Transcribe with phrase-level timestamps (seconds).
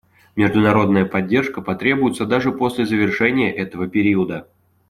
[0.35, 4.47] Международная поддержка потребуется даже после завершения этого периода.